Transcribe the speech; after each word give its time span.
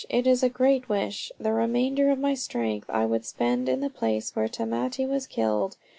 It 0.09 0.25
is 0.25 0.41
a 0.41 0.49
great 0.49 0.89
wish. 0.89 1.31
The 1.39 1.53
remainder 1.53 2.09
of 2.09 2.17
my 2.17 2.33
strength 2.33 2.89
I 2.89 3.05
would 3.05 3.23
spend 3.23 3.69
in 3.69 3.81
the 3.81 3.89
place 3.91 4.35
where 4.35 4.47
Tamate 4.47 5.07
was 5.07 5.27
killed. 5.27 5.77